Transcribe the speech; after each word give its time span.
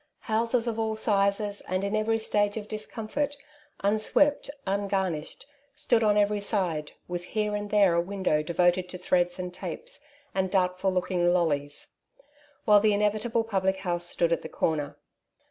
Houses 0.21 0.65
of 0.65 0.79
all 0.79 0.95
sizes, 0.95 1.61
and 1.69 1.83
in 1.83 1.95
every 1.95 2.17
stage 2.17 2.57
of 2.57 2.67
discomfort, 2.67 3.37
unswept, 3.81 4.49
ungarnished, 4.65 5.45
stood 5.75 6.01
on 6.03 6.17
every 6.17 6.41
side, 6.41 6.93
with 7.07 7.23
here 7.23 7.55
and 7.55 7.69
there 7.69 7.93
a 7.93 8.01
window 8.01 8.41
devoted 8.41 8.89
to 8.89 8.97
threads 8.97 9.37
and 9.37 9.53
tapes, 9.53 10.03
and 10.33 10.49
doubtful 10.49 10.91
looking" 10.91 11.31
lollies;" 11.33 11.89
while 12.65 12.79
the 12.79 12.93
inevitable 12.95 13.43
public 13.43 13.81
house 13.85 14.05
stood 14.07 14.33
at 14.33 14.41
the 14.41 14.49
comer. 14.49 14.97